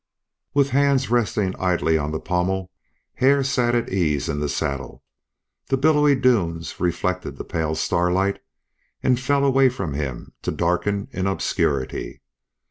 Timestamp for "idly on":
1.59-2.09